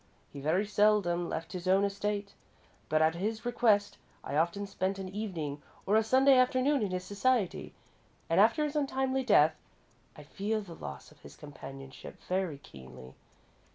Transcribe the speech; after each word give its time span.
He 0.33 0.39
very 0.39 0.65
seldom 0.65 1.29
left 1.29 1.51
his 1.53 1.67
own 1.67 1.83
estate, 1.83 2.33
but 2.89 3.03
at 3.03 3.13
his 3.13 3.45
request 3.45 3.99
I 4.23 4.35
often 4.35 4.65
spent 4.65 4.97
an 4.97 5.09
evening 5.09 5.61
or 5.85 5.95
a 5.95 6.01
Sunday 6.03 6.39
afternoon 6.39 6.81
in 6.81 6.89
his 6.89 7.03
society, 7.03 7.75
and 8.27 8.39
after 8.39 8.63
his 8.63 8.75
untimely 8.75 9.23
death, 9.23 9.53
I 10.17 10.23
feel 10.23 10.61
the 10.61 10.73
loss 10.73 11.11
of 11.11 11.19
his 11.19 11.35
companionship 11.35 12.19
very 12.23 12.57
keenly. 12.57 13.13